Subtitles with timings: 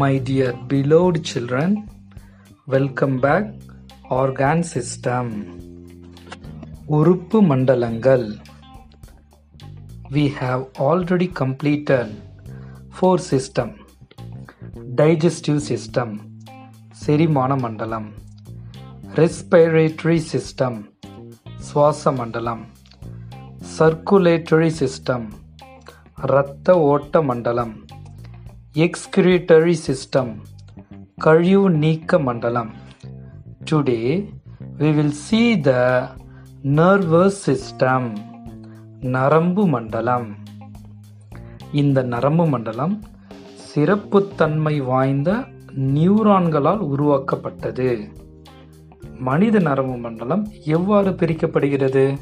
[0.00, 1.88] My dear beloved children,
[2.66, 3.44] welcome back.
[4.10, 5.26] Organ system.
[6.86, 8.36] உறுப்பு மண்டலங்கள்
[10.10, 12.06] We have already completed
[12.90, 13.68] four system.
[14.94, 16.38] Digestive system,
[16.90, 18.14] செரிமான மண்டலம்.
[19.14, 20.88] Respiratory system,
[21.58, 22.66] சுவாச மண்டலம்.
[23.78, 25.32] Circulatory system,
[26.22, 27.86] இரத்த ஓட்ட மண்டலம்.
[28.78, 30.34] Excretory system,
[31.16, 32.70] கழிவு நீக்க மண்டலம்.
[33.70, 34.28] Today
[34.78, 36.08] we will see the
[36.64, 38.16] nervous system,
[39.00, 40.34] நரம்பு மண்டலம்.
[41.72, 43.02] இந்த நரம்பு மண்டலம்
[43.74, 45.44] சிறப்புத்தன்மை வாய்ந்த
[45.76, 48.12] நியூரான்களால் உருவாக்கப்பட்டது
[49.18, 52.16] மனித நரம்பு மண்டலம் எவ்வாறு பிரிக்கப்படுகிறது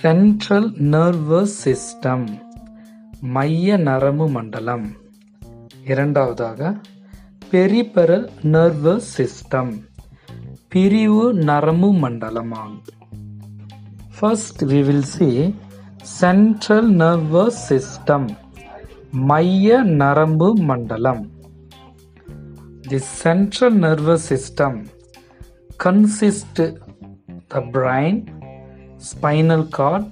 [0.00, 2.48] சென்ட்ரல் நர்வஸ் சிஸ்டம்
[3.20, 4.96] மைய நரம்பு மண்டலம்.
[5.84, 6.80] இரண்டாவதாக
[7.50, 9.84] பெரிபெரல் நர்வஸ் சிஸ்டம்
[10.68, 12.82] பிரிவு நரம்பு மண்டலமாகும்.
[14.18, 15.54] First we will see
[16.02, 18.28] central nervous system
[19.10, 21.30] மைய நரம்பு மண்டலம்.
[22.80, 24.86] The central nervous system
[25.84, 26.76] consist
[27.48, 28.26] the brain
[28.96, 30.06] spinal cord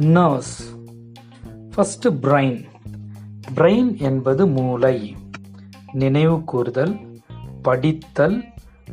[0.00, 0.75] nerves
[1.76, 2.64] first brain
[3.54, 5.16] brain என்பது மூளை
[5.92, 7.20] நினைவு கூறுதல்
[7.62, 8.44] படித்தல்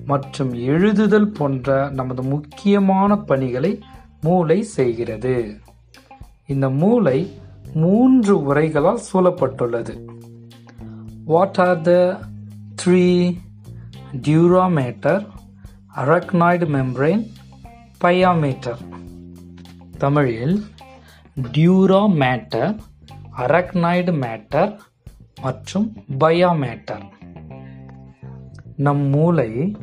[0.05, 3.79] மற்றும் எழுதுதல் போன்ற நமது முக்கியமான பணிகளை
[4.21, 5.59] மூளை செய்கிறது.
[6.45, 7.31] இந்த மூளை
[7.73, 9.97] மூன்று உரைகளால் சூழப்பட்டுள்ளது.
[11.25, 12.19] What are the
[12.83, 13.37] three
[14.21, 15.27] dura mater
[15.95, 17.27] arachnoid membrane
[17.97, 18.79] pia mater
[19.97, 20.63] தமிழில்
[21.41, 22.75] டியூராமேட்டர்
[23.37, 24.79] அரக்னாய்டு மேட்டர்
[25.41, 27.05] மற்றும் பயா மேட்டர்
[28.75, 29.77] நம் மூளை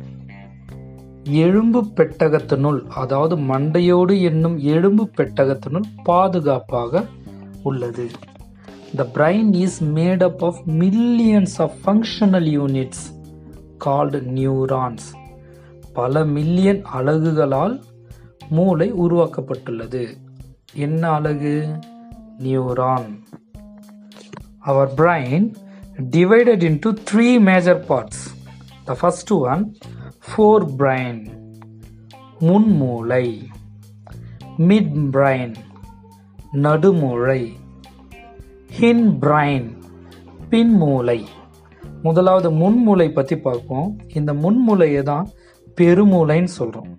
[1.23, 7.03] எலும்பு பெட்டகத்தினுள் அதாவது மண்டையோடு என்னும் எலும்பு பெட்டகத்தினுள் பாதுகாப்பாக
[7.63, 8.07] உள்ளது.
[8.95, 13.05] The brain is made up of millions of functional units
[13.77, 15.07] called neurons
[15.93, 17.81] பல மில்லியன் அலகுகளால்
[18.49, 20.17] மூளை உருவாக்கப்பட்டுள்ளது.
[20.73, 21.55] என்ன அழகு
[22.37, 23.09] neuron
[24.61, 25.45] our brain
[26.11, 28.21] divided into three major parts
[28.85, 29.63] the first one
[30.77, 31.19] forebrain
[32.41, 33.25] முன்மூளை
[34.61, 35.53] midbrain
[36.61, 37.41] நடுமூளை
[38.71, 39.69] ஹின் பிரைன்
[40.49, 41.19] பின்மூளை
[42.03, 45.27] முதலாவது முன்மூளை பற்றி பார்ப்போம் இந்த முன்மூளையை தான்
[45.77, 46.90] பெருமூளைன்னு சொல்கிறோம்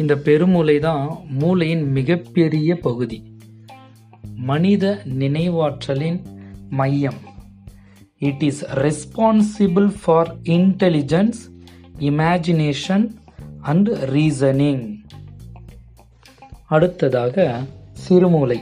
[0.00, 1.06] இந்த பெருமூளை தான்
[1.40, 3.18] மூளையின் மிகப்பெரிய பகுதி.
[4.50, 4.84] மனித
[5.20, 6.20] நினைவாற்றலின்
[6.78, 7.20] மையம்.
[8.28, 11.40] It is responsible for intelligence
[12.08, 13.04] imagination
[13.70, 14.84] and reasoning
[16.74, 17.46] அடுத்ததாக
[18.04, 18.60] சிறுமூளை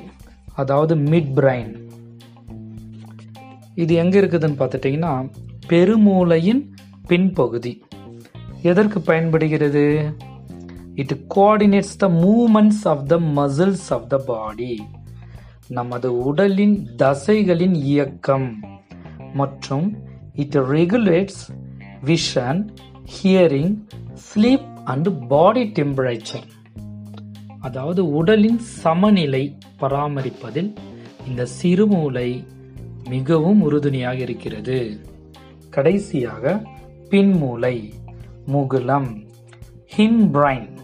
[0.60, 1.72] அதாவது மிட் பிரைன்
[3.82, 5.12] இது எங்கே இருக்குதுன்னு பார்த்துட்டிங்கன்னா
[5.72, 6.62] பெருமூளையின்
[7.10, 7.72] பின்பகுதி.
[8.70, 9.84] எதற்கு பயன்படுகிறது?
[10.98, 14.72] It coordinates the movements of the muscles of the body
[15.68, 18.48] நமது உடலின் தசைகளின் இயக்கம்.
[19.34, 19.86] மற்றும்
[20.34, 21.42] it regulates
[22.04, 22.60] vision
[23.14, 23.74] hearing
[24.26, 26.48] sleep and body temperature
[27.60, 29.44] அதாவது உடலின் சமநிலை
[29.80, 30.70] பராமரிப்பதில்
[31.28, 32.28] இந்த சிறுமூளை
[33.08, 34.78] மிகவும் உறுதுணையாக இருக்கிறது.
[35.70, 36.62] கடைசியாக
[37.10, 37.76] பின்மூளை
[38.46, 39.10] முகுலம்
[39.96, 40.77] hindbrain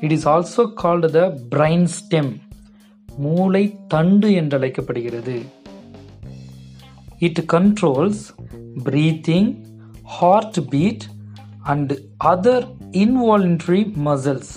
[0.00, 2.32] it is also called the brain stem
[3.08, 5.36] மூளை தண்டு என்று அழைக்கப்படுகிறது
[7.18, 8.22] it controls
[8.84, 9.50] breathing
[10.70, 11.06] heartbeat
[11.62, 11.92] and
[12.24, 12.66] other
[13.04, 14.52] involuntary muscles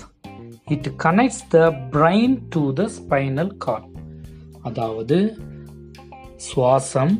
[0.66, 1.58] it connects the
[1.90, 3.88] brain to the spinal cord
[4.62, 5.18] அதாவது
[6.46, 7.14] சுவாசம்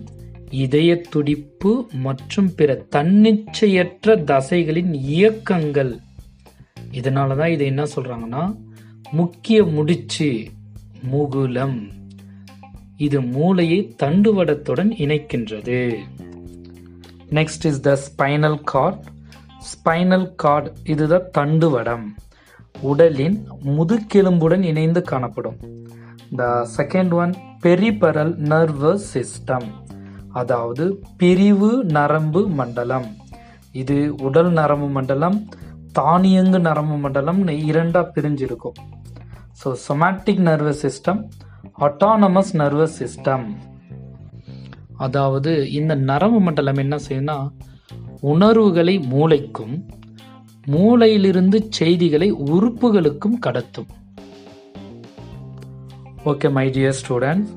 [0.65, 5.93] இதய துடிப்பு மற்றும் பிற தன்னிச்சையற்ற தசைகளின் இயக்கங்கள்.
[6.99, 8.43] இதனால தான் இதை என்ன சொல்கிறாங்கன்னா
[9.11, 10.29] முக்கிய முடிச்சு
[11.12, 11.79] முகுலம்.
[13.06, 15.79] இது மூளையை தண்டுவடத்துடன் இணைக்கின்றது.
[17.39, 19.00] Next is the spinal cord
[19.71, 22.06] spinal cord இதுதான் தண்டுவடம்.
[22.91, 23.38] உடலின்
[23.77, 25.59] முதுகெலும்புடன் இணைந்து காணப்படும்.
[26.41, 26.45] The
[26.77, 27.33] second one
[27.65, 29.69] peripheral nervous system
[30.41, 30.85] அதாவது
[31.21, 33.09] பிரிவு நரம்பு மண்டலம்.
[33.81, 33.97] இது
[34.27, 35.37] உடல் நரம்பு மண்டலம்
[35.99, 38.77] தானியங்கு நரம்பு மண்டலம்னு இரண்டாக பிரிஞ்சிருக்கும்.
[39.61, 41.21] So somatic nervous system
[41.87, 43.47] autonomic nervous system
[45.06, 47.37] அதாவது இந்த நரம்பு மண்டலம் என்ன செய்யும்னா
[48.33, 49.75] உணர்வுகளை மூளைக்கும்
[50.73, 53.88] மூளையிலிருந்து செய்திகளை உறுப்புகளுக்கும் கடத்தும்.
[56.31, 57.53] Okay my dear students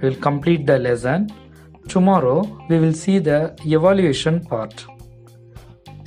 [0.00, 1.24] will complete the lesson
[1.92, 2.36] tomorrow
[2.70, 3.32] we will see the
[3.76, 4.82] evaluation part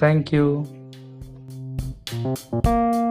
[0.01, 0.45] thank you
[2.23, 3.10] Música